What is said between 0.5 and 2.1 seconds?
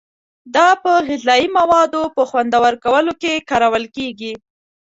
دا په غذایي موادو